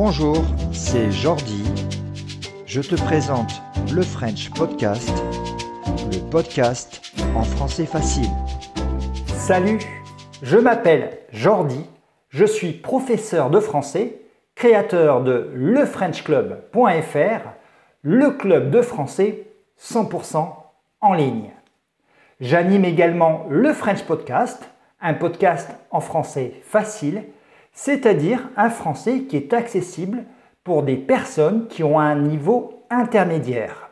Bonjour, 0.00 0.36
c'est 0.70 1.10
Jordi. 1.10 1.64
Je 2.66 2.80
te 2.80 2.94
présente 2.94 3.50
le 3.92 4.02
French 4.02 4.48
Podcast, 4.50 5.12
le 6.12 6.30
podcast 6.30 7.02
en 7.34 7.42
français 7.42 7.84
facile. 7.84 8.30
Salut, 9.26 9.80
je 10.40 10.56
m'appelle 10.56 11.18
Jordi, 11.32 11.84
je 12.28 12.44
suis 12.44 12.74
professeur 12.74 13.50
de 13.50 13.58
français, 13.58 14.20
créateur 14.54 15.20
de 15.24 15.50
lefrenchclub.fr, 15.52 17.48
le 18.02 18.30
club 18.30 18.70
de 18.70 18.82
français 18.82 19.48
100% 19.80 20.48
en 21.00 21.14
ligne. 21.14 21.50
J'anime 22.38 22.84
également 22.84 23.46
le 23.50 23.72
French 23.72 24.04
Podcast, 24.04 24.62
un 25.00 25.14
podcast 25.14 25.68
en 25.90 25.98
français 25.98 26.52
facile, 26.62 27.24
c'est-à-dire 27.78 28.48
un 28.56 28.70
français 28.70 29.20
qui 29.20 29.36
est 29.36 29.54
accessible 29.54 30.24
pour 30.64 30.82
des 30.82 30.96
personnes 30.96 31.68
qui 31.68 31.84
ont 31.84 32.00
un 32.00 32.16
niveau 32.16 32.82
intermédiaire. 32.90 33.90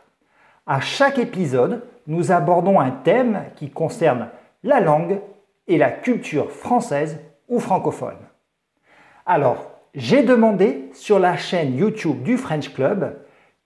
À 0.65 0.81
chaque 0.81 1.17
épisode, 1.17 1.83
nous 2.05 2.33
abordons 2.33 2.81
un 2.81 2.91
thème 2.91 3.45
qui 3.55 3.69
concerne 3.69 4.27
la 4.61 4.81
langue 4.81 5.21
et 5.69 5.77
la 5.77 5.89
culture 5.89 6.51
française 6.51 7.21
ou 7.47 7.61
francophone. 7.61 8.17
Alors, 9.25 9.71
j'ai 9.95 10.21
demandé 10.21 10.89
sur 10.93 11.17
la 11.17 11.37
chaîne 11.37 11.77
YouTube 11.77 12.23
du 12.23 12.35
French 12.37 12.73
Club 12.73 13.17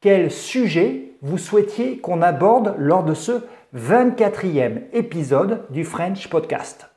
quel 0.02 0.30
sujet 0.30 1.14
vous 1.24 1.40
souhaitiez 1.40 1.98
qu'on 1.98 2.22
aborde 2.22 2.76
lors 2.78 3.04
de 3.04 3.16
ce 3.16 3.42
24e 3.76 4.84
épisode 4.94 5.64
du 5.72 5.84
French 5.84 6.30
Podcast. 6.30 6.92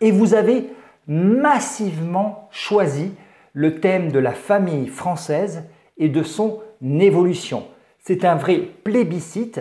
Et 0.00 0.12
vous 0.12 0.34
avez 0.34 0.70
massivement 1.06 2.48
choisi 2.50 3.12
le 3.52 3.80
thème 3.80 4.12
de 4.12 4.18
la 4.18 4.32
famille 4.32 4.88
française 4.88 5.64
et 5.98 6.08
de 6.08 6.22
son 6.22 6.60
évolution. 6.82 7.66
C'est 7.98 8.24
un 8.24 8.34
vrai 8.34 8.58
plébiscite. 8.58 9.60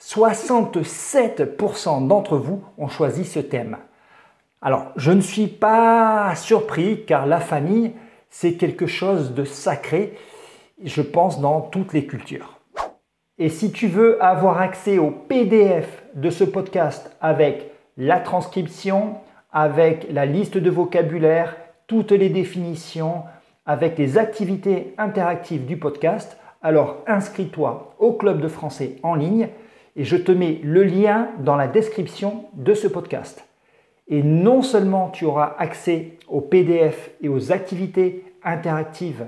67% 0.00 2.06
d'entre 2.06 2.36
vous 2.36 2.62
ont 2.76 2.88
choisi 2.88 3.24
ce 3.24 3.40
thème. 3.40 3.78
Alors, 4.60 4.92
je 4.96 5.12
ne 5.12 5.20
suis 5.20 5.46
pas 5.46 6.34
surpris 6.34 7.04
car 7.06 7.26
la 7.26 7.40
famille, 7.40 7.92
c'est 8.30 8.54
quelque 8.54 8.86
chose 8.86 9.32
de 9.32 9.44
sacré, 9.44 10.18
je 10.82 11.02
pense, 11.02 11.40
dans 11.40 11.60
toutes 11.60 11.92
les 11.92 12.06
cultures. 12.06 12.58
Et 13.38 13.48
si 13.48 13.70
tu 13.70 13.86
veux 13.86 14.22
avoir 14.22 14.60
accès 14.60 14.98
au 14.98 15.10
PDF 15.10 16.02
de 16.14 16.30
ce 16.30 16.44
podcast 16.44 17.14
avec 17.20 17.70
la 17.96 18.18
transcription, 18.18 19.16
avec 19.56 20.08
la 20.12 20.26
liste 20.26 20.58
de 20.58 20.68
vocabulaire, 20.68 21.56
toutes 21.86 22.12
les 22.12 22.28
définitions, 22.28 23.22
avec 23.64 23.96
les 23.96 24.18
activités 24.18 24.92
interactives 24.98 25.64
du 25.64 25.78
podcast, 25.78 26.36
alors 26.60 26.98
inscris-toi 27.06 27.94
au 27.98 28.12
club 28.12 28.42
de 28.42 28.48
français 28.48 28.96
en 29.02 29.14
ligne 29.14 29.48
et 29.96 30.04
je 30.04 30.18
te 30.18 30.30
mets 30.30 30.60
le 30.62 30.84
lien 30.84 31.30
dans 31.38 31.56
la 31.56 31.68
description 31.68 32.44
de 32.52 32.74
ce 32.74 32.86
podcast. 32.86 33.48
Et 34.08 34.22
non 34.22 34.60
seulement 34.60 35.08
tu 35.08 35.24
auras 35.24 35.56
accès 35.58 36.18
au 36.28 36.42
PDF 36.42 37.12
et 37.22 37.30
aux 37.30 37.50
activités 37.50 38.24
interactives 38.44 39.24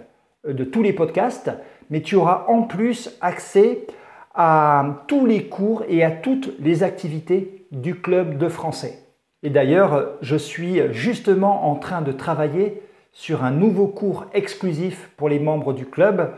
de 0.47 0.62
tous 0.62 0.83
les 0.83 0.93
podcasts, 0.93 1.51
mais 1.89 2.03
tu 2.03 2.17
auras 2.17 2.45
en 2.49 2.65
plus 2.65 3.17
accès 3.23 3.87
à 4.34 5.05
tous 5.06 5.25
les 5.25 5.45
cours 5.45 5.84
et 5.89 6.05
à 6.05 6.11
toutes 6.11 6.53
les 6.61 6.83
activités 6.83 7.67
du 7.73 8.03
club 8.03 8.37
de 8.37 8.51
français. 8.51 9.08
Et 9.42 9.50
d'ailleurs, 9.50 10.12
je 10.20 10.36
suis 10.36 10.81
justement 10.92 11.70
en 11.70 11.77
train 11.77 12.03
de 12.03 12.12
travailler 12.12 12.83
sur 13.12 13.44
un 13.44 13.50
nouveau 13.50 13.86
cours 13.86 14.27
exclusif 14.33 15.11
pour 15.17 15.28
les 15.28 15.39
membres 15.39 15.72
du 15.72 15.86
club. 15.86 16.33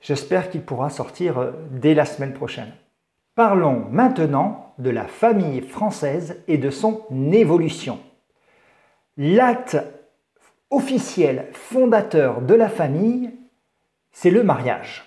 J'espère 0.00 0.50
qu'il 0.50 0.62
pourra 0.62 0.90
sortir 0.90 1.52
dès 1.70 1.94
la 1.94 2.04
semaine 2.04 2.32
prochaine. 2.32 2.72
Parlons 3.34 3.86
maintenant 3.90 4.74
de 4.78 4.90
la 4.90 5.06
famille 5.06 5.62
française 5.62 6.42
et 6.48 6.58
de 6.58 6.70
son 6.70 7.02
évolution. 7.32 7.98
L'acte 9.16 9.78
officiel 10.70 11.48
fondateur 11.52 12.42
de 12.42 12.54
la 12.54 12.68
famille, 12.68 13.30
c'est 14.10 14.30
le 14.30 14.42
mariage. 14.42 15.04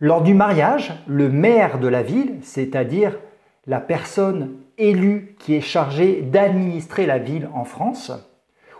Lors 0.00 0.22
du 0.22 0.34
mariage, 0.34 0.92
le 1.06 1.28
maire 1.28 1.78
de 1.78 1.88
la 1.88 2.02
ville, 2.02 2.38
c'est-à-dire 2.42 3.18
la 3.66 3.80
personne 3.80 4.56
élue 4.78 5.36
qui 5.38 5.54
est 5.54 5.60
chargée 5.60 6.22
d'administrer 6.22 7.06
la 7.06 7.18
ville 7.18 7.48
en 7.54 7.64
France, 7.64 8.12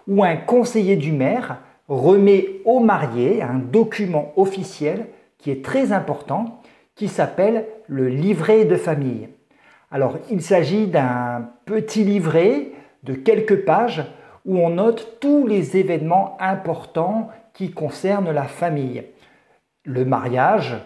ou 0.07 0.25
un 0.25 0.37
conseiller 0.37 0.97
du 0.97 1.13
maire 1.13 1.59
remet 1.89 2.61
au 2.65 2.81
marié 2.81 3.43
un 3.43 3.55
document 3.55 4.33
officiel 4.37 5.07
qui 5.39 5.51
est 5.51 5.65
très 5.65 5.93
important, 5.93 6.61
qui 6.95 7.09
s'appelle 7.09 7.67
le 7.87 8.09
livret 8.09 8.65
de 8.65 8.77
famille. 8.77 9.29
Alors 9.91 10.19
il 10.31 10.43
s'agit 10.43 10.87
d'un 10.87 11.51
petit 11.65 12.05
livret 12.05 12.73
de 13.03 13.15
quelques 13.15 13.65
pages 13.65 14.05
où 14.45 14.59
on 14.59 14.71
note 14.71 15.19
tous 15.21 15.47
les 15.47 15.77
événements 15.77 16.37
importants 16.41 17.29
qui 17.55 17.71
concernent 17.71 18.31
la 18.31 18.45
famille. 18.45 19.05
Le 19.85 20.05
mariage, 20.05 20.77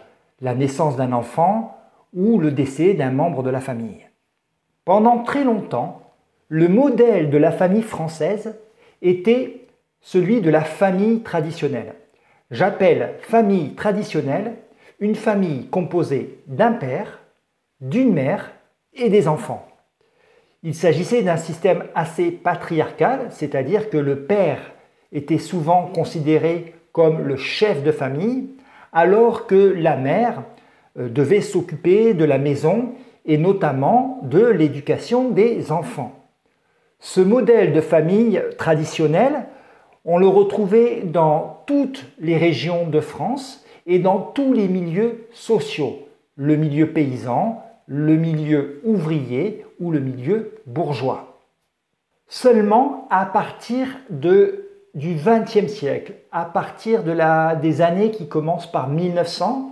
la 0.40 0.54
naissance 0.54 0.96
d'un 0.96 1.12
enfant 1.12 1.78
ou 2.12 2.38
le 2.38 2.50
décès 2.50 2.94
d'un 2.94 3.10
membre 3.10 3.42
de 3.42 3.50
la 3.50 3.60
famille. 3.60 4.06
Pendant 4.84 5.22
très 5.22 5.44
longtemps, 5.44 6.02
le 6.48 6.68
modèle 6.68 7.30
de 7.30 7.38
la 7.38 7.52
famille 7.52 7.82
française 7.82 8.56
était 9.00 9.66
celui 10.00 10.40
de 10.40 10.50
la 10.50 10.62
famille 10.62 11.22
traditionnelle. 11.22 11.94
J'appelle 12.50 13.14
famille 13.20 13.74
traditionnelle 13.74 14.56
une 14.98 15.14
famille 15.14 15.68
composée 15.68 16.38
d'un 16.46 16.72
père, 16.72 17.20
d'une 17.80 18.12
mère 18.12 18.52
et 18.92 19.08
des 19.08 19.28
enfants. 19.28 19.66
Il 20.64 20.74
s'agissait 20.74 21.22
d'un 21.22 21.36
système 21.36 21.84
assez 21.94 22.30
patriarcal, 22.30 23.28
c'est-à-dire 23.30 23.88
que 23.88 23.96
le 23.96 24.24
père 24.24 24.72
était 25.12 25.38
souvent 25.38 25.86
considéré 25.86 26.74
comme 26.92 27.22
le 27.22 27.36
chef 27.36 27.82
de 27.82 27.92
famille 27.92 28.50
alors 28.92 29.46
que 29.46 29.74
la 29.76 29.96
mère 29.96 30.42
euh, 30.98 31.08
devait 31.08 31.40
s'occuper 31.40 32.14
de 32.14 32.24
la 32.24 32.38
maison 32.38 32.92
et 33.24 33.38
notamment 33.38 34.20
de 34.22 34.44
l'éducation 34.44 35.30
des 35.30 35.72
enfants. 35.72 36.12
Ce 36.98 37.20
modèle 37.20 37.72
de 37.72 37.80
famille 37.80 38.42
traditionnel, 38.58 39.46
on 40.04 40.18
le 40.18 40.26
retrouvait 40.26 41.02
dans 41.04 41.62
toutes 41.66 42.06
les 42.18 42.36
régions 42.36 42.86
de 42.86 43.00
France 43.00 43.64
et 43.86 43.98
dans 43.98 44.18
tous 44.18 44.52
les 44.52 44.68
milieux 44.68 45.26
sociaux, 45.32 45.98
le 46.36 46.56
milieu 46.56 46.92
paysan, 46.92 47.62
le 47.86 48.16
milieu 48.16 48.80
ouvrier 48.84 49.64
ou 49.80 49.90
le 49.90 50.00
milieu 50.00 50.54
bourgeois. 50.66 51.38
Seulement 52.28 53.06
à 53.10 53.26
partir 53.26 53.88
de 54.10 54.68
du 54.94 55.14
XXe 55.14 55.72
siècle, 55.72 56.14
à 56.32 56.44
partir 56.44 57.02
de 57.02 57.12
la, 57.12 57.56
des 57.56 57.80
années 57.80 58.10
qui 58.10 58.28
commencent 58.28 58.70
par 58.70 58.88
1900, 58.88 59.70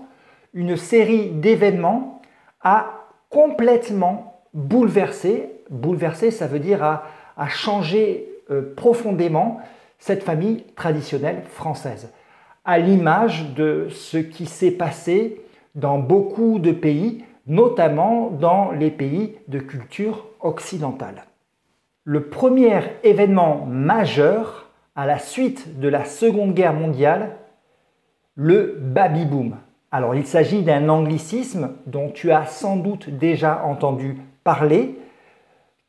une 0.54 0.76
série 0.76 1.30
d'événements 1.30 2.22
a 2.62 2.99
complètement 3.30 4.42
bouleversé, 4.52 5.50
bouleversé 5.70 6.30
ça 6.30 6.46
veut 6.46 6.58
dire 6.58 6.84
a 6.84 7.48
changé 7.48 8.28
euh, 8.50 8.74
profondément 8.74 9.60
cette 9.98 10.22
famille 10.22 10.64
traditionnelle 10.74 11.42
française, 11.46 12.12
à 12.64 12.78
l'image 12.78 13.54
de 13.54 13.88
ce 13.90 14.18
qui 14.18 14.46
s'est 14.46 14.72
passé 14.72 15.40
dans 15.74 15.98
beaucoup 15.98 16.58
de 16.58 16.72
pays, 16.72 17.24
notamment 17.46 18.30
dans 18.30 18.72
les 18.72 18.90
pays 18.90 19.36
de 19.48 19.58
culture 19.58 20.26
occidentale. 20.40 21.24
Le 22.04 22.24
premier 22.28 22.80
événement 23.04 23.66
majeur 23.66 24.70
à 24.96 25.06
la 25.06 25.18
suite 25.18 25.78
de 25.78 25.88
la 25.88 26.04
Seconde 26.04 26.54
Guerre 26.54 26.74
mondiale, 26.74 27.36
le 28.34 28.76
baby-boom. 28.80 29.56
Alors 29.90 30.14
il 30.14 30.26
s'agit 30.26 30.62
d'un 30.62 30.88
anglicisme 30.88 31.72
dont 31.86 32.10
tu 32.10 32.30
as 32.30 32.46
sans 32.46 32.76
doute 32.76 33.10
déjà 33.10 33.64
entendu 33.64 34.18
parler, 34.44 34.98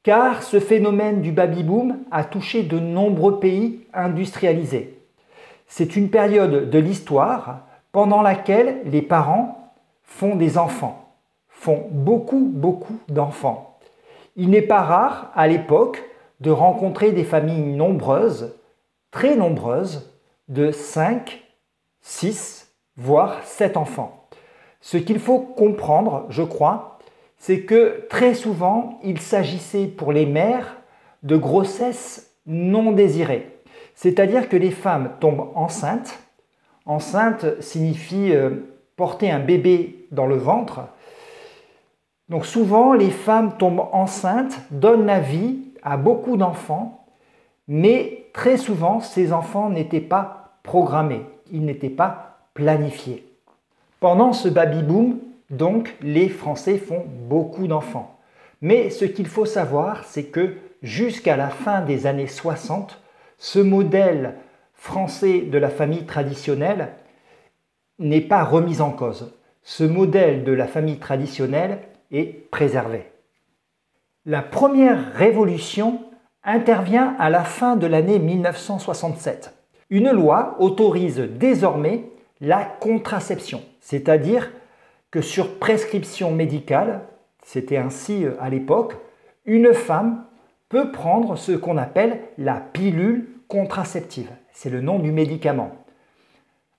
car 0.03 0.41
ce 0.41 0.59
phénomène 0.59 1.21
du 1.21 1.31
baby-boom 1.31 1.99
a 2.09 2.23
touché 2.23 2.63
de 2.63 2.79
nombreux 2.79 3.39
pays 3.39 3.85
industrialisés. 3.93 4.97
C'est 5.67 5.95
une 5.95 6.09
période 6.09 6.69
de 6.69 6.79
l'histoire 6.79 7.67
pendant 7.91 8.21
laquelle 8.21 8.81
les 8.85 9.03
parents 9.03 9.73
font 10.03 10.35
des 10.35 10.57
enfants, 10.57 11.13
font 11.47 11.87
beaucoup, 11.91 12.49
beaucoup 12.51 12.97
d'enfants. 13.07 13.77
Il 14.35 14.49
n'est 14.49 14.61
pas 14.61 14.81
rare 14.81 15.31
à 15.35 15.47
l'époque 15.47 16.03
de 16.39 16.49
rencontrer 16.49 17.11
des 17.11 17.23
familles 17.23 17.61
nombreuses 17.61 18.55
très 19.11 19.35
nombreuses 19.35 20.19
de 20.47 20.71
5, 20.71 21.43
6, 22.01 22.60
voire 22.97 23.43
7 23.43 23.77
enfants. 23.77 24.27
Ce 24.79 24.97
qu'il 24.97 25.19
faut 25.19 25.39
comprendre, 25.39 26.25
je 26.29 26.43
crois, 26.43 26.99
c'est 27.37 27.61
que 27.61 28.05
très 28.09 28.33
souvent, 28.33 28.99
il 29.03 29.19
s'agissait 29.19 29.87
pour 29.87 30.11
les 30.11 30.25
mères 30.25 30.77
de 31.23 31.37
grossesses 31.37 32.35
non 32.45 32.91
désirées. 32.91 33.47
C'est-à-dire 33.95 34.49
que 34.49 34.57
les 34.57 34.71
femmes 34.71 35.11
tombent 35.19 35.51
enceintes 35.55 36.19
Enceinte 36.85 37.61
signifie 37.61 38.33
euh, 38.33 38.49
porter 38.95 39.29
un 39.29 39.39
bébé 39.39 40.07
dans 40.11 40.25
le 40.25 40.35
ventre. 40.35 40.81
Donc 42.29 42.45
souvent, 42.45 42.93
les 42.93 43.11
femmes 43.11 43.57
tombent 43.57 43.87
enceintes, 43.91 44.59
donnent 44.71 45.05
la 45.05 45.19
vie 45.19 45.59
à 45.83 45.97
beaucoup 45.97 46.37
d'enfants, 46.37 47.05
mais 47.67 48.25
très 48.33 48.57
souvent, 48.57 48.99
ces 48.99 49.31
enfants 49.31 49.69
n'étaient 49.69 49.99
pas 49.99 50.59
programmés, 50.63 51.25
ils 51.51 51.63
n'étaient 51.63 51.89
pas 51.89 52.30
planifiés. 52.53 53.25
Pendant 53.99 54.33
ce 54.33 54.49
baby-boom, 54.49 55.19
donc, 55.51 55.95
les 56.01 56.29
Français 56.29 56.77
font 56.77 57.05
beaucoup 57.27 57.67
d'enfants. 57.67 58.17
Mais 58.61 58.89
ce 58.89 59.05
qu'il 59.05 59.27
faut 59.27 59.45
savoir, 59.45 60.05
c'est 60.05 60.25
que 60.25 60.55
jusqu'à 60.81 61.35
la 61.35 61.49
fin 61.49 61.81
des 61.81 62.07
années 62.07 62.27
60, 62.27 62.99
ce 63.37 63.59
modèle 63.59 64.35
français 64.73 65.41
de 65.41 65.57
la 65.57 65.69
famille 65.69 66.05
traditionnelle 66.05 66.93
n'est 67.99 68.21
pas 68.21 68.43
remis 68.43 68.81
en 68.81 68.91
cause. 68.91 69.33
Ce 69.61 69.83
modèle 69.83 70.43
de 70.43 70.53
la 70.53 70.67
famille 70.67 70.97
traditionnelle 70.97 71.79
est 72.11 72.49
préservé. 72.49 73.11
La 74.25 74.41
première 74.41 75.13
révolution 75.13 76.01
intervient 76.43 77.15
à 77.19 77.29
la 77.29 77.43
fin 77.43 77.75
de 77.75 77.87
l'année 77.87 78.19
1967. 78.19 79.53
Une 79.89 80.11
loi 80.11 80.55
autorise 80.59 81.19
désormais 81.19 82.05
la 82.41 82.65
contraception, 82.65 83.61
c'est-à-dire 83.79 84.51
que 85.11 85.21
sur 85.21 85.59
prescription 85.59 86.31
médicale, 86.31 87.01
c'était 87.43 87.77
ainsi 87.77 88.25
euh, 88.25 88.33
à 88.41 88.49
l'époque, 88.49 88.95
une 89.45 89.73
femme 89.73 90.25
peut 90.69 90.91
prendre 90.91 91.35
ce 91.37 91.51
qu'on 91.51 91.77
appelle 91.77 92.19
la 92.37 92.55
pilule 92.55 93.27
contraceptive, 93.47 94.31
c'est 94.53 94.69
le 94.69 94.81
nom 94.81 94.99
du 94.99 95.11
médicament, 95.11 95.71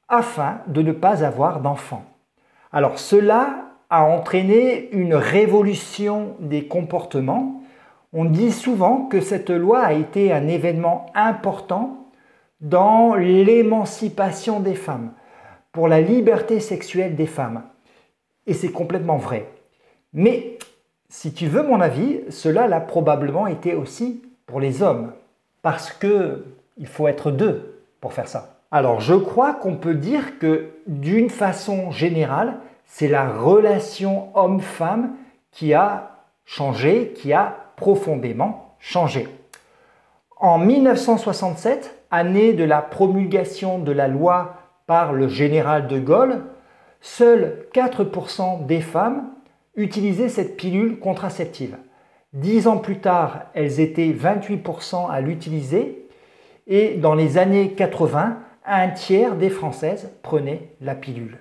afin 0.09 0.61
de 0.67 0.83
ne 0.83 0.93
pas 0.93 1.25
avoir 1.25 1.61
d'enfant. 1.61 2.05
Alors 2.73 2.99
cela 2.99 3.73
a 3.91 4.05
entraîné 4.05 4.89
une 4.93 5.15
révolution 5.15 6.37
des 6.41 6.67
comportements. 6.67 7.63
On 8.15 8.25
dit 8.25 8.51
souvent 8.51 9.05
que 9.05 9.21
cette 9.21 9.51
loi 9.51 9.81
a 9.81 9.93
été 9.93 10.33
un 10.33 10.49
événement 10.49 11.07
important 11.15 12.09
dans 12.63 13.15
l'émancipation 13.15 14.61
des 14.61 14.75
femmes, 14.75 15.13
pour 15.73 15.89
la 15.89 16.01
liberté 16.01 16.61
sexuelle 16.61 17.17
des 17.17 17.27
femmes. 17.27 17.63
Et 18.47 18.55
c'est 18.55 18.71
complètement 18.71 19.17
vrai. 19.17 19.49
Mais 20.13 20.59
si 21.09 21.33
tu 21.33 21.47
veux 21.47 21.63
mon 21.63 21.81
avis, 21.81 22.21
cela 22.31 22.67
l'a 22.67 22.81
probablement 22.81 23.47
été 23.47 23.75
aussi 23.75 24.23
pour 24.47 24.61
les 24.61 24.83
hommes. 24.83 25.13
Parce 25.63 25.91
que 25.93 26.45
il 26.79 26.87
faut 26.87 27.09
être 27.09 27.31
deux 27.31 27.85
pour 28.01 28.13
faire 28.13 28.29
ça. 28.29 28.57
Alors 28.71 29.01
je 29.01 29.15
crois 29.15 29.55
qu'on 29.55 29.77
peut 29.77 29.95
dire 29.95 30.39
que 30.39 30.71
d'une 30.87 31.31
façon 31.31 31.91
générale, 31.91 32.59
c'est 32.87 33.09
la 33.09 33.29
relation 33.29 34.29
homme-femme 34.35 35.15
qui 35.51 35.75
a 35.75 36.25
changé, 36.45 37.13
qui 37.15 37.33
a 37.33 37.57
profondément 37.77 38.75
changé. 38.79 39.29
En 40.37 40.59
1967, 40.59 42.05
année 42.11 42.53
de 42.53 42.65
la 42.65 42.83
promulgation 42.83 43.79
de 43.79 43.93
la 43.93 44.09
loi 44.09 44.55
le 45.13 45.29
général 45.29 45.89
de 45.89 45.99
Gaulle, 45.99 46.43
seuls 47.01 47.67
4% 47.75 48.67
des 48.67 48.81
femmes 48.81 49.31
utilisaient 49.75 50.29
cette 50.29 50.57
pilule 50.57 50.99
contraceptive. 50.99 51.77
Dix 52.33 52.67
ans 52.67 52.79
plus 52.79 52.99
tard, 52.99 53.43
elles 53.55 53.81
étaient 53.81 54.13
28% 54.13 55.11
à 55.11 55.21
l'utiliser 55.21 56.09
et 56.67 56.95
dans 56.95 57.15
les 57.15 57.39
années 57.39 57.73
80, 57.73 58.39
un 58.65 58.89
tiers 58.89 59.37
des 59.37 59.51
Françaises 59.51 60.11
prenaient 60.23 60.71
la 60.81 60.95
pilule. 60.95 61.41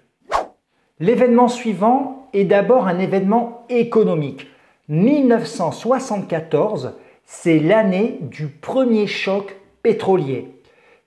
L'événement 1.00 1.48
suivant 1.48 2.28
est 2.34 2.44
d'abord 2.46 2.88
un 2.88 2.98
événement 3.00 3.66
économique. 3.70 4.48
1974, 4.90 6.94
c'est 7.26 7.60
l'année 7.60 8.18
du 8.22 8.48
premier 8.48 9.06
choc 9.08 9.56
pétrolier. 9.84 10.50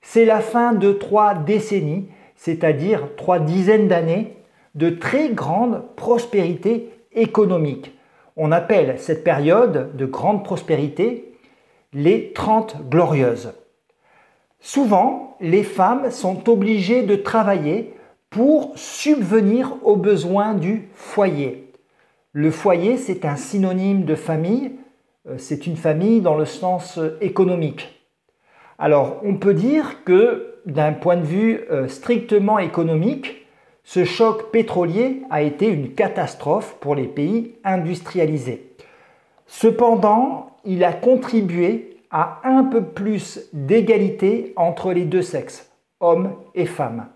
C'est 0.00 0.25
la 0.25 0.40
fin 0.40 0.73
de 0.73 0.93
trois 0.93 1.35
décennies, 1.35 2.08
c'est-à-dire 2.36 3.08
trois 3.16 3.38
dizaines 3.38 3.88
d'années 3.88 4.36
de 4.75 4.90
très 4.90 5.31
grande 5.31 5.82
prospérité 5.96 6.90
économique. 7.12 7.92
On 8.36 8.50
appelle 8.52 8.96
cette 8.98 9.22
période 9.22 9.96
de 9.96 10.06
grande 10.06 10.44
prospérité 10.44 11.32
les 11.92 12.32
30 12.32 12.88
glorieuses. 12.90 13.52
Souvent, 14.60 15.36
les 15.40 15.62
femmes 15.62 16.10
sont 16.10 16.48
obligées 16.50 17.02
de 17.02 17.16
travailler 17.16 17.94
pour 18.31 18.72
subvenir 18.76 19.76
aux 19.84 19.96
besoins 19.96 20.54
du 20.54 20.88
foyer. 20.94 21.72
Le 22.32 22.50
foyer, 22.50 22.96
c'est 22.96 23.25
un 23.25 23.37
synonyme 23.37 24.04
de 24.04 24.16
famille, 24.16 24.72
euh, 25.28 25.37
c'est 25.38 25.69
une 25.69 25.76
famille 25.76 26.20
dans 26.20 26.34
le 26.34 26.46
sens 26.46 26.98
économique. 27.20 28.02
Alors, 28.78 29.20
on 29.22 29.37
peut 29.37 29.54
dire 29.54 30.02
que 30.02 30.53
d'un 30.66 30.93
point 30.93 31.16
de 31.16 31.25
vue 31.25 31.61
euh, 31.70 31.88
strictement 31.88 32.58
économique, 32.58 33.46
ce 33.84 34.05
choc 34.05 34.50
pétrolier 34.50 35.22
a 35.31 35.43
été 35.43 35.69
une 35.69 35.94
catastrophe 35.94 36.76
pour 36.81 36.94
les 36.94 37.06
pays 37.06 37.55
industrialisés. 37.64 38.70
Cependant, 39.46 40.56
il 40.64 40.84
a 40.84 40.93
contribué 40.93 41.99
à 42.11 42.40
un 42.44 42.64
peu 42.64 42.82
plus 42.82 43.49
d'égalité 43.52 44.55
entre 44.56 44.93
les 44.93 45.05
deux 45.05 45.22
sexes, 45.22 45.70
hommes 46.00 46.34
et 46.55 46.66
femmes. 46.66 47.08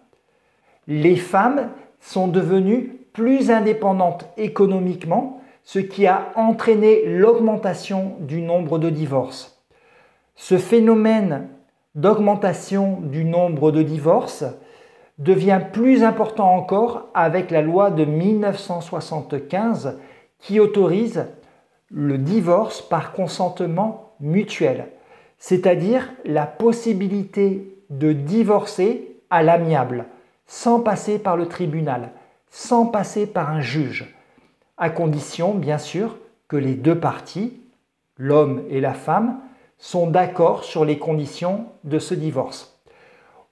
Les 0.87 1.17
femmes 1.17 1.71
sont 2.01 2.29
devenues 2.29 2.99
plus 3.13 3.51
indépendantes 3.51 4.27
économiquement, 4.37 5.41
ce 5.65 5.79
qui 5.79 6.07
a 6.07 6.33
entraîné 6.35 7.05
l'augmentation 7.07 8.17
du 8.21 8.43
nombre 8.43 8.79
de 8.79 8.91
divorces. 8.91 9.63
Ce 10.35 10.59
phénomène 10.59 11.49
d'augmentation 11.95 13.01
du 13.01 13.25
nombre 13.25 13.71
de 13.73 13.83
divorces 13.83 14.45
devient 15.19 15.61
plus 15.73 16.05
important 16.05 16.55
encore 16.55 17.09
avec 17.15 17.51
la 17.51 17.63
loi 17.63 17.91
de 17.91 18.05
1975 18.05 19.99
qui 20.39 20.61
autorise 20.61 21.27
le 21.91 22.19
divorce 22.19 22.83
par 22.83 23.13
consentement 23.13 24.13
mutuel, 24.21 24.89
c'est-à-dire 25.39 26.13
la 26.25 26.47
possibilité 26.47 27.75
de 27.91 28.13
divorcer 28.13 29.17
à 29.31 29.43
l'amiable, 29.43 30.07
sans 30.47 30.81
passer 30.81 31.19
par 31.19 31.37
le 31.37 31.47
tribunal, 31.47 32.11
sans 32.51 32.87
passer 32.87 33.27
par 33.27 33.51
un 33.51 33.61
juge, 33.61 34.15
à 34.77 34.91
condition 34.91 35.55
bien 35.55 35.79
sûr 35.79 36.17
que 36.47 36.57
les 36.57 36.75
deux 36.75 36.99
parties, 36.99 37.61
l'homme 38.17 38.63
et 38.71 38.81
la 38.81 38.95
femme, 38.95 39.41
sont 39.79 40.09
d'accord 40.09 40.65
sur 40.65 40.85
les 40.85 40.99
conditions 40.99 41.67
de 41.85 41.99
ce 41.99 42.15
divorce. 42.15 42.79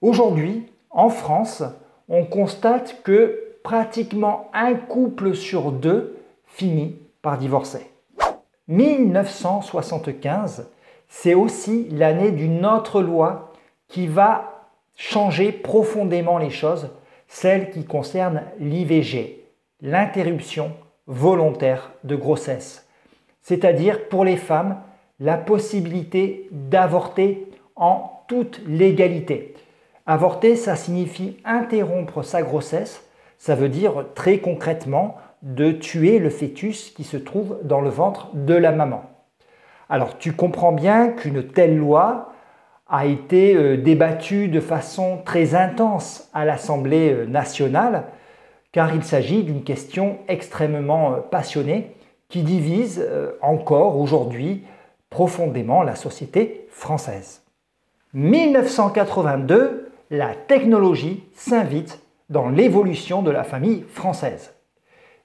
Aujourd'hui, 0.02 0.66
en 0.90 1.08
France, 1.08 1.62
on 2.08 2.24
constate 2.24 3.02
que 3.02 3.54
pratiquement 3.62 4.50
un 4.52 4.74
couple 4.74 5.34
sur 5.34 5.72
deux 5.72 6.18
finit 6.44 6.96
par 7.22 7.38
divorcer. 7.38 7.90
1975, 8.68 10.68
c'est 11.08 11.34
aussi 11.34 11.88
l'année 11.90 12.32
d'une 12.32 12.66
autre 12.66 13.00
loi 13.00 13.52
qui 13.88 14.06
va 14.06 14.56
changer 14.96 15.52
profondément 15.52 16.38
les 16.38 16.50
choses, 16.50 16.90
celle 17.28 17.70
qui 17.70 17.84
concerne 17.84 18.42
l'IVG, 18.58 19.44
l'interruption 19.80 20.72
volontaire 21.06 21.92
de 22.04 22.16
grossesse, 22.16 22.86
c'est-à-dire 23.42 24.08
pour 24.08 24.24
les 24.24 24.36
femmes 24.36 24.80
la 25.20 25.36
possibilité 25.36 26.48
d'avorter 26.50 27.48
en 27.74 28.22
toute 28.28 28.60
légalité. 28.66 29.54
Avorter, 30.06 30.56
ça 30.56 30.76
signifie 30.76 31.36
interrompre 31.44 32.22
sa 32.22 32.42
grossesse. 32.42 33.02
Ça 33.38 33.54
veut 33.54 33.68
dire 33.68 34.06
très 34.14 34.38
concrètement 34.38 35.16
de 35.42 35.72
tuer 35.72 36.18
le 36.18 36.30
fœtus 36.30 36.90
qui 36.90 37.04
se 37.04 37.16
trouve 37.16 37.58
dans 37.62 37.80
le 37.80 37.90
ventre 37.90 38.28
de 38.34 38.54
la 38.54 38.72
maman. 38.72 39.04
Alors 39.88 40.18
tu 40.18 40.32
comprends 40.32 40.72
bien 40.72 41.08
qu'une 41.08 41.46
telle 41.46 41.76
loi 41.76 42.32
a 42.88 43.06
été 43.06 43.54
euh, 43.54 43.76
débattue 43.76 44.48
de 44.48 44.60
façon 44.60 45.20
très 45.24 45.54
intense 45.54 46.30
à 46.32 46.44
l'Assemblée 46.44 47.12
euh, 47.12 47.26
nationale, 47.26 48.04
car 48.72 48.94
il 48.94 49.02
s'agit 49.02 49.42
d'une 49.42 49.64
question 49.64 50.18
extrêmement 50.28 51.12
euh, 51.12 51.16
passionnée 51.18 51.92
qui 52.28 52.42
divise 52.42 53.06
encore 53.40 54.00
aujourd'hui 54.00 54.64
profondément 55.16 55.82
la 55.82 55.96
société 55.96 56.66
française. 56.68 57.40
1982, 58.12 59.90
la 60.10 60.34
technologie 60.34 61.24
s'invite 61.32 62.00
dans 62.28 62.50
l'évolution 62.50 63.22
de 63.22 63.30
la 63.30 63.42
famille 63.42 63.82
française. 63.88 64.52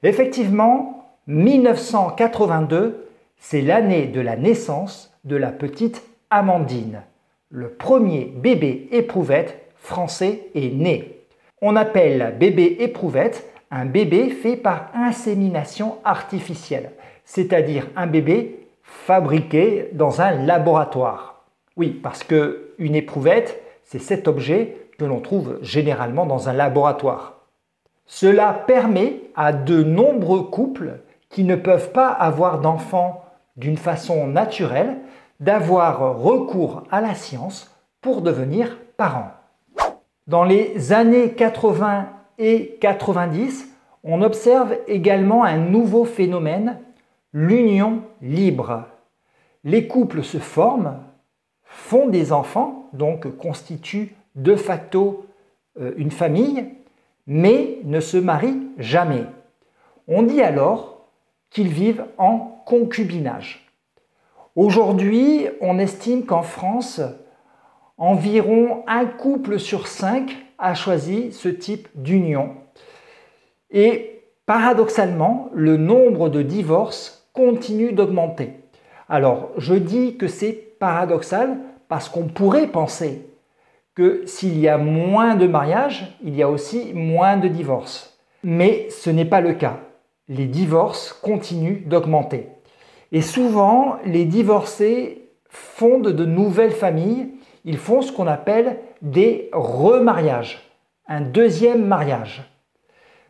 Effectivement, 0.02 1.10
1982, 1.28 3.06
c'est 3.38 3.60
l'année 3.60 4.08
de 4.08 4.22
la 4.22 4.38
naissance 4.38 5.14
de 5.26 5.36
la 5.36 5.52
petite 5.52 6.02
Amandine. 6.30 7.02
Le 7.50 7.68
premier 7.68 8.32
bébé 8.34 8.88
éprouvette 8.94 9.60
français 9.76 10.48
est 10.56 10.74
né. 10.74 11.18
On 11.62 11.76
appelle 11.76 12.38
bébé 12.40 12.78
éprouvette 12.80 13.46
un 13.72 13.84
bébé 13.84 14.30
fait 14.30 14.56
par 14.56 14.90
insémination 14.94 15.98
artificielle, 16.06 16.92
c'est-à-dire 17.26 17.90
un 17.98 18.08
bébé 18.08 18.61
fabriqué 18.92 19.90
dans 19.94 20.22
un 20.22 20.32
laboratoire. 20.32 21.46
Oui, 21.78 21.90
parce 21.90 22.24
que 22.24 22.74
une 22.78 22.96
éprouvette, 22.96 23.64
c'est 23.84 24.00
cet 24.00 24.28
objet 24.28 24.90
que 25.00 25.06
l'on 25.06 25.22
trouve 25.22 25.58
généralement 25.62 26.26
dans 26.26 26.50
un 26.50 26.54
laboratoire. 26.54 27.38
Cela 28.06 28.54
permet 28.54 29.22
à 29.36 29.54
de 29.54 29.82
nombreux 29.82 30.44
couples 30.44 31.00
qui 31.30 31.46
ne 31.46 31.56
peuvent 31.56 31.92
pas 31.92 32.10
avoir 32.10 32.60
d'enfants 32.60 33.24
d'une 33.56 33.78
façon 33.78 34.28
naturelle 34.28 34.98
d'avoir 35.40 36.22
recours 36.22 36.84
à 36.92 37.00
la 37.00 37.16
science 37.16 37.74
pour 38.02 38.22
devenir 38.22 38.78
parents. 38.98 39.32
Dans 40.28 40.44
les 40.44 40.92
années 40.92 41.32
80 41.32 42.10
et 42.38 42.78
90, 42.82 43.70
on 44.04 44.22
observe 44.22 44.76
également 44.88 45.44
un 45.44 45.58
nouveau 45.58 46.06
phénomène, 46.06 46.78
l'union 47.34 48.04
libre. 48.22 48.86
Les 49.64 49.88
couples 49.88 50.24
se 50.24 50.40
forment, 50.40 51.00
font 51.64 52.08
des 52.08 52.34
enfants, 52.34 52.90
donc 52.94 53.38
constituent 53.38 54.16
de 54.36 54.56
facto 54.56 55.26
euh, 55.80 55.94
une 55.98 56.12
famille, 56.12 56.66
mais 57.28 57.80
ne 57.84 58.00
se 58.00 58.18
marient 58.18 58.68
jamais. 58.78 59.26
On 60.08 60.24
dit 60.24 60.42
alors 60.42 61.08
qu'ils 61.50 61.70
vivent 61.70 62.06
en 62.18 62.62
concubinage. 62.66 63.68
Aujourd'hui, 64.56 65.48
on 65.62 65.80
estime 65.80 66.26
qu'en 66.26 66.42
France, 66.42 67.02
environ 67.98 68.84
un 68.88 69.06
couple 69.06 69.60
sur 69.60 69.88
cinq 69.88 70.36
a 70.58 70.74
choisi 70.74 71.32
ce 71.32 71.48
type 71.48 71.88
d'union. 71.96 72.56
Et 73.70 74.24
paradoxalement, 74.46 75.50
le 75.54 75.78
nombre 75.78 76.30
de 76.30 76.42
divorces 76.42 77.21
continue 77.34 77.94
d'augmenter. 77.94 78.54
Alors, 79.10 79.50
je 79.58 79.74
dis 79.74 80.18
que 80.18 80.28
c'est 80.28 80.54
paradoxal 80.80 81.58
parce 81.88 82.10
qu'on 82.10 82.28
pourrait 82.28 82.68
penser 82.68 83.28
que 83.96 84.26
s'il 84.26 84.58
y 84.58 84.68
a 84.68 84.78
moins 84.78 85.36
de 85.36 85.48
mariages, 85.48 86.18
il 86.24 86.36
y 86.36 86.44
a 86.44 86.50
aussi 86.50 86.94
moins 86.94 87.38
de 87.38 87.48
divorces. 87.48 88.18
Mais 88.44 88.90
ce 88.90 89.10
n'est 89.10 89.26
pas 89.26 89.42
le 89.42 89.54
cas. 89.54 89.80
Les 90.30 90.46
divorces 90.46 91.14
continuent 91.14 91.86
d'augmenter. 91.86 92.48
Et 93.12 93.22
souvent, 93.22 93.98
les 94.06 94.26
divorcés 94.26 95.30
fondent 95.50 96.08
de 96.08 96.26
nouvelles 96.26 96.72
familles. 96.72 97.32
Ils 97.66 97.78
font 97.78 98.02
ce 98.02 98.12
qu'on 98.12 98.28
appelle 98.28 98.80
des 99.02 99.50
remariages, 99.52 100.72
un 101.08 101.22
deuxième 101.22 101.86
mariage. 101.86 102.44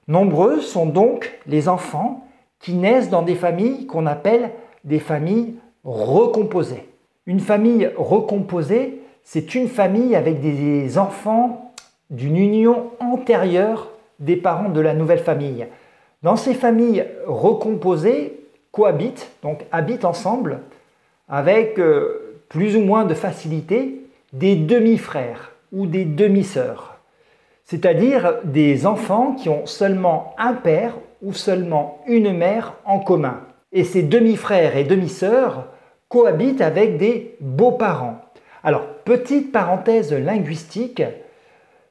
Nombreux 0.07 0.61
sont 0.61 0.85
donc 0.85 1.39
les 1.47 1.67
enfants 1.67 2.27
qui 2.61 2.73
naissent 2.73 3.09
dans 3.09 3.21
des 3.21 3.35
familles 3.35 3.85
qu'on 3.87 4.05
appelle 4.05 4.51
des 4.83 4.99
familles 4.99 5.55
recomposées. 5.83 6.87
Une 7.25 7.39
famille 7.39 7.89
recomposée, 7.97 9.01
c'est 9.23 9.55
une 9.55 9.67
famille 9.67 10.15
avec 10.15 10.41
des 10.41 10.97
enfants 10.97 11.73
d'une 12.09 12.37
union 12.37 12.91
antérieure 12.99 13.89
des 14.19 14.35
parents 14.35 14.69
de 14.69 14.81
la 14.81 14.93
nouvelle 14.93 15.19
famille. 15.19 15.65
Dans 16.23 16.35
ces 16.35 16.53
familles 16.53 17.05
recomposées, 17.25 18.39
cohabitent, 18.71 19.31
donc 19.41 19.65
habitent 19.71 20.05
ensemble, 20.05 20.59
avec 21.27 21.79
euh, 21.79 22.41
plus 22.49 22.75
ou 22.75 22.81
moins 22.81 23.05
de 23.05 23.13
facilité, 23.13 24.01
des 24.33 24.55
demi-frères 24.55 25.51
ou 25.71 25.87
des 25.87 26.05
demi-sœurs, 26.05 26.97
c'est-à-dire 27.65 28.35
des 28.43 28.85
enfants 28.85 29.33
qui 29.33 29.49
ont 29.49 29.65
seulement 29.65 30.35
un 30.37 30.53
père 30.53 30.93
seulement 31.31 31.99
une 32.07 32.35
mère 32.35 32.73
en 32.85 32.99
commun. 32.99 33.41
Et 33.71 33.83
ces 33.83 34.03
demi-frères 34.03 34.75
et 34.75 34.83
demi-sœurs 34.83 35.67
cohabitent 36.09 36.61
avec 36.61 36.97
des 36.97 37.37
beaux-parents. 37.39 38.17
Alors, 38.63 38.85
petite 39.05 39.51
parenthèse 39.51 40.13
linguistique, 40.13 41.03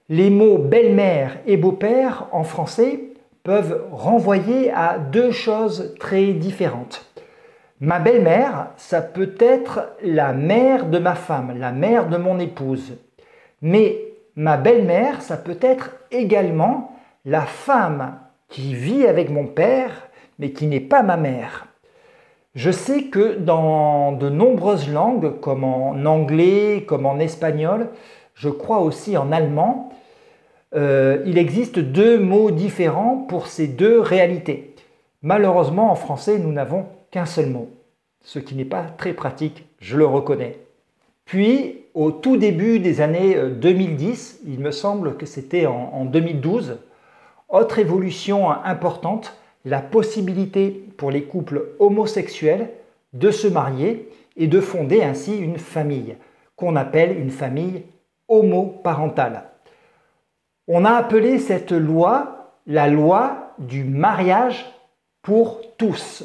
les 0.08 0.30
mots 0.30 0.58
belle-mère 0.58 1.38
et 1.46 1.56
beau-père 1.56 2.26
en 2.32 2.44
français 2.44 3.00
peuvent 3.42 3.84
renvoyer 3.92 4.70
à 4.72 4.98
deux 4.98 5.30
choses 5.30 5.94
très 5.98 6.32
différentes. 6.32 7.06
Ma 7.80 7.98
belle-mère, 7.98 8.68
ça 8.76 9.00
peut 9.00 9.34
être 9.38 9.88
la 10.02 10.32
mère 10.34 10.86
de 10.86 10.98
ma 10.98 11.14
femme, 11.14 11.58
la 11.58 11.72
mère 11.72 12.08
de 12.08 12.18
mon 12.18 12.38
épouse. 12.38 12.98
Mais 13.62 13.98
ma 14.36 14.58
belle-mère, 14.58 15.22
ça 15.22 15.38
peut 15.38 15.58
être 15.62 15.92
également 16.10 16.94
la 17.24 17.42
femme 17.42 18.18
qui 18.50 18.74
vit 18.74 19.06
avec 19.06 19.30
mon 19.30 19.46
père, 19.46 20.08
mais 20.38 20.50
qui 20.50 20.66
n'est 20.66 20.80
pas 20.80 21.02
ma 21.02 21.16
mère. 21.16 21.66
Je 22.54 22.72
sais 22.72 23.04
que 23.04 23.36
dans 23.36 24.12
de 24.12 24.28
nombreuses 24.28 24.90
langues, 24.90 25.38
comme 25.40 25.62
en 25.62 26.04
anglais, 26.04 26.84
comme 26.86 27.06
en 27.06 27.20
espagnol, 27.20 27.90
je 28.34 28.48
crois 28.48 28.80
aussi 28.80 29.16
en 29.16 29.30
allemand, 29.30 29.90
euh, 30.74 31.22
il 31.26 31.38
existe 31.38 31.78
deux 31.78 32.18
mots 32.18 32.50
différents 32.50 33.16
pour 33.28 33.46
ces 33.46 33.68
deux 33.68 34.00
réalités. 34.00 34.74
Malheureusement, 35.22 35.92
en 35.92 35.94
français, 35.94 36.38
nous 36.38 36.52
n'avons 36.52 36.86
qu'un 37.10 37.26
seul 37.26 37.50
mot, 37.50 37.68
ce 38.24 38.38
qui 38.40 38.56
n'est 38.56 38.64
pas 38.64 38.82
très 38.82 39.12
pratique, 39.12 39.66
je 39.78 39.96
le 39.96 40.06
reconnais. 40.06 40.58
Puis, 41.24 41.84
au 41.94 42.10
tout 42.10 42.36
début 42.36 42.80
des 42.80 43.00
années 43.00 43.36
2010, 43.36 44.40
euh, 44.44 44.50
il 44.52 44.60
me 44.60 44.70
semble 44.72 45.16
que 45.16 45.26
c'était 45.26 45.66
en 45.66 46.04
2012, 46.04 46.78
autre 47.50 47.78
évolution 47.78 48.50
importante, 48.50 49.36
la 49.64 49.80
possibilité 49.80 50.70
pour 50.96 51.10
les 51.10 51.24
couples 51.24 51.74
homosexuels 51.78 52.70
de 53.12 53.30
se 53.30 53.48
marier 53.48 54.08
et 54.36 54.46
de 54.46 54.60
fonder 54.60 55.02
ainsi 55.02 55.36
une 55.36 55.58
famille, 55.58 56.16
qu'on 56.56 56.76
appelle 56.76 57.18
une 57.18 57.30
famille 57.30 57.82
homoparentale. 58.28 59.44
On 60.68 60.84
a 60.84 60.92
appelé 60.92 61.38
cette 61.38 61.72
loi 61.72 62.40
la 62.66 62.88
loi 62.88 63.54
du 63.58 63.84
mariage 63.84 64.64
pour 65.22 65.60
tous. 65.76 66.24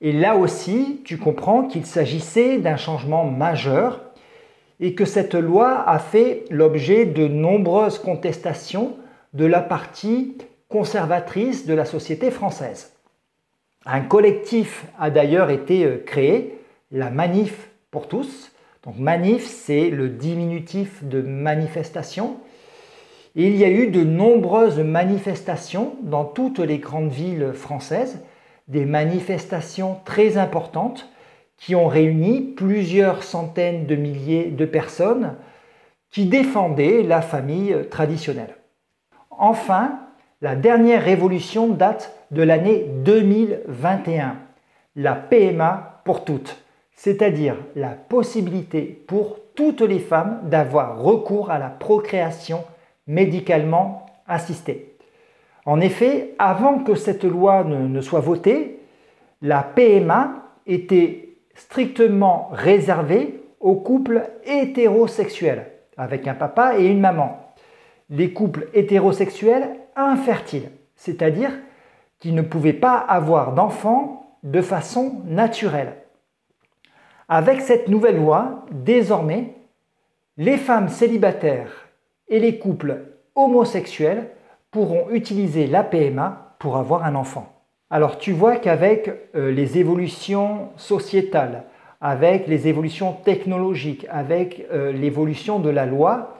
Et 0.00 0.12
là 0.12 0.36
aussi, 0.36 1.02
tu 1.04 1.18
comprends 1.18 1.64
qu'il 1.64 1.86
s'agissait 1.86 2.58
d'un 2.58 2.76
changement 2.76 3.24
majeur 3.24 4.00
et 4.80 4.94
que 4.94 5.04
cette 5.04 5.34
loi 5.34 5.88
a 5.88 5.98
fait 5.98 6.44
l'objet 6.50 7.06
de 7.06 7.28
nombreuses 7.28 7.98
contestations 7.98 8.96
de 9.34 9.44
la 9.44 9.60
partie 9.60 10.36
conservatrice 10.68 11.66
de 11.66 11.74
la 11.74 11.84
société 11.84 12.30
française. 12.30 12.92
Un 13.84 14.00
collectif 14.00 14.86
a 14.98 15.10
d'ailleurs 15.10 15.50
été 15.50 15.84
euh, 15.84 16.02
créé, 16.04 16.58
la 16.90 17.10
Manif 17.10 17.70
pour 17.90 18.08
tous. 18.08 18.52
Donc 18.84 18.98
Manif, 18.98 19.46
c'est 19.46 19.90
le 19.90 20.08
diminutif 20.08 21.04
de 21.04 21.20
manifestation 21.20 22.38
il 23.38 23.54
y 23.56 23.64
a 23.64 23.70
eu 23.70 23.88
de 23.88 24.02
nombreuses 24.02 24.80
manifestations 24.80 25.96
dans 26.00 26.24
toutes 26.24 26.58
les 26.58 26.78
grandes 26.78 27.10
villes 27.10 27.52
françaises, 27.52 28.24
des 28.66 28.86
manifestations 28.86 30.00
très 30.06 30.38
importantes 30.38 31.10
qui 31.58 31.74
ont 31.74 31.86
réuni 31.86 32.40
plusieurs 32.40 33.22
centaines 33.22 33.84
de 33.84 33.94
milliers 33.94 34.46
de 34.46 34.64
personnes 34.64 35.34
qui 36.10 36.24
défendaient 36.24 37.02
la 37.02 37.20
famille 37.20 37.76
traditionnelle. 37.90 38.56
Enfin, 39.38 40.00
la 40.40 40.56
dernière 40.56 41.02
révolution 41.02 41.68
date 41.68 42.14
de 42.30 42.42
l'année 42.42 42.86
2021, 43.04 44.36
la 44.96 45.14
PMA 45.14 46.00
pour 46.04 46.24
toutes, 46.24 46.62
c'est-à-dire 46.94 47.56
la 47.74 47.90
possibilité 47.90 49.04
pour 49.06 49.38
toutes 49.54 49.82
les 49.82 49.98
femmes 49.98 50.40
d'avoir 50.44 51.02
recours 51.02 51.50
à 51.50 51.58
la 51.58 51.68
procréation 51.68 52.64
médicalement 53.06 54.06
assisté. 54.26 54.96
En 55.64 55.80
effet, 55.80 56.34
avant 56.38 56.78
que 56.78 56.94
cette 56.94 57.24
loi 57.24 57.64
ne, 57.64 58.00
soit 58.00 58.20
votée, 58.20 58.80
la 59.42 59.62
PMA 59.62 60.44
était 60.66 61.36
strictement 61.54 62.48
réservée 62.52 63.42
aux 63.60 63.76
couples 63.76 64.30
hétérosexuels, 64.44 65.66
avec 65.96 66.28
un 66.28 66.34
papa 66.34 66.78
et 66.78 66.86
une 66.86 67.00
maman. 67.00 67.45
Les 68.10 68.32
couples 68.32 68.68
hétérosexuels 68.74 69.76
infertiles, 69.96 70.70
c'est-à-dire 70.94 71.50
qui 72.18 72.32
ne 72.32 72.42
pouvaient 72.42 72.72
pas 72.72 72.96
avoir 72.96 73.52
d'enfants 73.52 74.38
de 74.42 74.60
façon 74.60 75.22
naturelle. 75.26 75.94
Avec 77.28 77.60
cette 77.60 77.88
nouvelle 77.88 78.18
loi, 78.18 78.64
désormais, 78.70 79.54
les 80.36 80.56
femmes 80.56 80.88
célibataires 80.88 81.88
et 82.28 82.38
les 82.38 82.58
couples 82.58 83.02
homosexuels 83.34 84.30
pourront 84.70 85.10
utiliser 85.10 85.66
la 85.66 85.82
PMA 85.82 86.54
pour 86.58 86.76
avoir 86.76 87.04
un 87.04 87.14
enfant. 87.14 87.52
Alors 87.90 88.18
tu 88.18 88.32
vois 88.32 88.56
qu'avec 88.56 89.10
euh, 89.34 89.50
les 89.50 89.78
évolutions 89.78 90.70
sociétales, 90.76 91.64
avec 92.00 92.46
les 92.46 92.68
évolutions 92.68 93.12
technologiques, 93.12 94.06
avec 94.10 94.66
euh, 94.72 94.92
l'évolution 94.92 95.58
de 95.60 95.70
la 95.70 95.86
loi, 95.86 96.36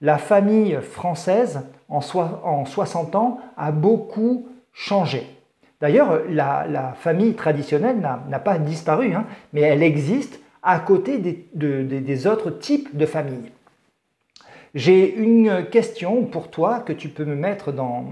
la 0.00 0.18
famille 0.18 0.78
française 0.82 1.60
en, 1.88 2.00
60 2.00 3.14
ans 3.14 3.38
a 3.56 3.72
beaucoup 3.72 4.48
changé. 4.72 5.26
D'ailleurs, 5.80 6.20
la, 6.28 6.94
famille 6.98 7.34
traditionnelle 7.34 8.00
n'a 8.00 8.38
pas 8.38 8.58
disparu, 8.58 9.14
hein, 9.14 9.26
mais 9.52 9.60
elle 9.60 9.82
existe 9.82 10.40
à 10.62 10.78
côté 10.80 11.18
des, 11.54 12.26
autres 12.26 12.50
types 12.50 12.96
de 12.96 13.06
familles. 13.06 13.52
J'ai 14.74 15.14
une 15.14 15.66
question 15.70 16.24
pour 16.24 16.50
toi 16.50 16.80
que 16.80 16.92
tu 16.92 17.08
peux 17.08 17.24
me 17.24 17.36
mettre 17.36 17.72
dans... 17.72 18.04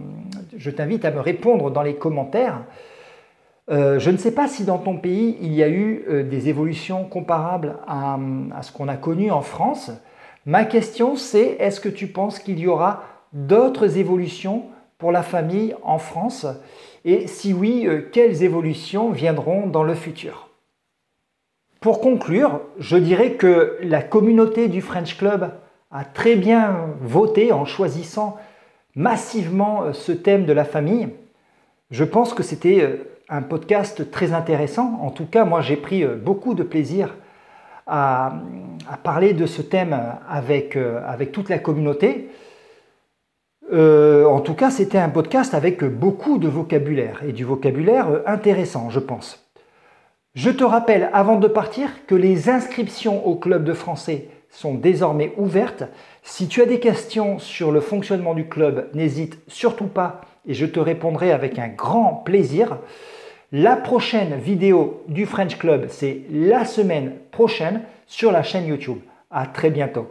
Je 0.56 0.70
t'invite 0.70 1.04
à 1.04 1.10
me 1.10 1.20
répondre 1.20 1.70
dans 1.70 1.82
les 1.82 1.96
commentaires. 1.96 2.62
Euh, 3.70 3.98
je 3.98 4.10
ne 4.10 4.16
sais 4.16 4.32
pas 4.32 4.46
si 4.46 4.64
dans 4.64 4.78
ton 4.78 4.96
pays 4.96 5.36
il 5.40 5.52
y 5.52 5.62
a 5.62 5.68
eu 5.68 6.04
euh, 6.08 6.22
des 6.22 6.48
évolutions 6.48 7.04
comparables 7.04 7.76
à, 7.86 8.18
à 8.54 8.62
ce 8.62 8.72
qu'on 8.72 8.88
a 8.88 8.96
connu 8.96 9.30
en 9.30 9.40
France. 9.40 9.90
Ma 10.46 10.64
question 10.64 11.16
c'est 11.16 11.56
est-ce 11.58 11.80
que 11.80 11.88
tu 11.88 12.06
penses 12.06 12.38
qu'il 12.38 12.58
y 12.58 12.66
aura 12.66 13.04
d'autres 13.32 13.98
évolutions 13.98 14.64
pour 14.98 15.10
la 15.10 15.22
famille 15.22 15.74
en 15.82 15.98
France? 15.98 16.46
Et 17.04 17.26
si 17.26 17.52
oui, 17.52 17.86
euh, 17.86 18.08
quelles 18.12 18.42
évolutions 18.42 19.10
viendront 19.10 19.66
dans 19.66 19.82
le 19.82 19.94
futur? 19.94 20.48
Pour 21.80 22.00
conclure, 22.00 22.60
je 22.78 22.96
dirais 22.96 23.32
que 23.32 23.78
la 23.82 24.02
communauté 24.02 24.68
du 24.68 24.80
French 24.80 25.18
Club 25.18 25.50
a 25.90 26.04
très 26.04 26.34
bien 26.34 26.88
voté 27.00 27.52
en 27.52 27.66
choisissant 27.66 28.36
massivement 28.94 29.92
ce 29.92 30.12
thème 30.12 30.46
de 30.46 30.52
la 30.52 30.64
famille. 30.64 31.08
Je 31.90 32.04
pense 32.04 32.32
que 32.32 32.42
c'était 32.42 33.00
un 33.28 33.42
podcast 33.42 34.10
très 34.10 34.32
intéressant. 34.32 34.98
En 35.02 35.10
tout 35.10 35.26
cas, 35.26 35.44
moi, 35.44 35.60
j'ai 35.60 35.76
pris 35.76 36.02
euh, 36.04 36.16
beaucoup 36.16 36.54
de 36.54 36.62
plaisir 36.62 37.14
à, 37.86 38.32
parler 39.02 39.34
de 39.34 39.46
ce 39.46 39.62
thème 39.62 39.98
avec, 40.28 40.76
euh, 40.76 41.00
avec 41.06 41.32
toute 41.32 41.48
la 41.48 41.58
communauté. 41.58 42.30
Euh, 43.72 44.24
en 44.26 44.40
tout 44.40 44.54
cas, 44.54 44.70
c'était 44.70 44.98
un 44.98 45.08
podcast 45.08 45.54
avec 45.54 45.84
beaucoup 45.84 46.38
de 46.38 46.48
vocabulaire 46.48 47.22
et 47.26 47.32
du 47.32 47.44
vocabulaire 47.44 48.22
intéressant, 48.26 48.90
je 48.90 49.00
pense. 49.00 49.44
Je 50.34 50.50
te 50.50 50.64
rappelle, 50.64 51.10
avant 51.12 51.38
de 51.38 51.48
partir, 51.48 51.88
que 52.06 52.14
les 52.14 52.48
inscriptions 52.48 53.26
au 53.26 53.36
club 53.36 53.64
de 53.64 53.72
français 53.72 54.28
sont 54.50 54.74
désormais 54.74 55.32
ouvertes. 55.36 55.84
Si 56.22 56.48
tu 56.48 56.62
as 56.62 56.66
des 56.66 56.80
questions 56.80 57.38
sur 57.38 57.72
le 57.72 57.80
fonctionnement 57.80 58.34
du 58.34 58.48
club, 58.48 58.88
n'hésite 58.94 59.38
surtout 59.48 59.86
pas 59.86 60.22
et 60.46 60.54
je 60.54 60.66
te 60.66 60.80
répondrai 60.80 61.32
avec 61.32 61.58
un 61.58 61.68
grand 61.68 62.14
plaisir. 62.14 62.78
La 63.56 63.76
prochaine 63.76 64.34
vidéo 64.34 65.04
du 65.06 65.26
French 65.26 65.58
Club, 65.58 65.86
c'est 65.88 66.22
la 66.28 66.64
semaine 66.64 67.12
prochaine 67.30 67.82
sur 68.04 68.32
la 68.32 68.42
chaîne 68.42 68.66
YouTube. 68.66 68.98
À 69.30 69.46
très 69.46 69.70
bientôt. 69.70 70.08